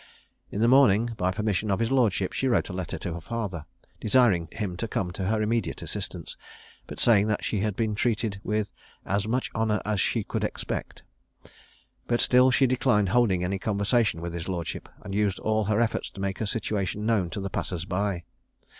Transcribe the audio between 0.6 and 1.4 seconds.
the morning, by